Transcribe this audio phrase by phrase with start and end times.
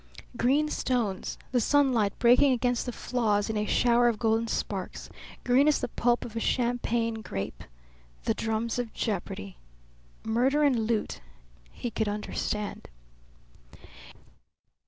[0.35, 5.11] Green stones, the sunlight breaking against the flaws in a shower of golden sparks;
[5.43, 7.63] green as the pulp of a Champagne grape;
[8.23, 9.57] the drums of jeopardy!
[10.23, 11.21] Murder and loot;
[11.69, 12.87] he could understand.